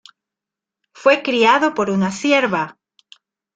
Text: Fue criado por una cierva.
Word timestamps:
Fue 0.95 1.21
criado 1.21 1.75
por 1.75 1.91
una 1.91 2.09
cierva. 2.11 2.79